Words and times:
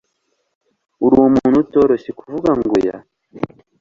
Uri 1.05 1.15
umuntu 1.25 1.55
utoroshye 1.63 2.11
kuvuga 2.19 2.49
ngo 2.57 2.71
oya. 2.77 2.97